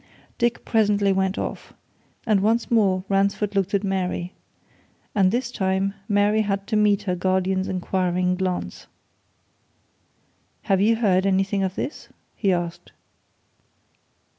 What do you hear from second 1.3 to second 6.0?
off and once more Ransford looked at Mary. And this time,